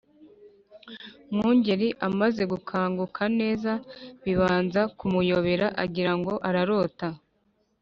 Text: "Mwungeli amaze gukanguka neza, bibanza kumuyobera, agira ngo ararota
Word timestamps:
"Mwungeli 1.33 1.87
amaze 2.07 2.41
gukanguka 2.51 3.23
neza, 3.39 3.71
bibanza 4.23 4.81
kumuyobera, 4.97 5.67
agira 5.83 6.11
ngo 6.19 6.33
ararota 6.47 7.07